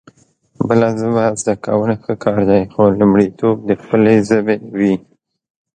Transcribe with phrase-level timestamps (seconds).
[0.67, 4.95] بله ژبه زده کول ښه کار دی خو لومړيتوب د خپلې ژبې وي